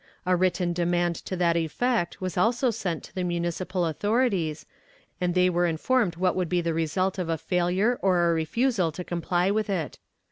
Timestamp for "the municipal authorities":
3.13-4.65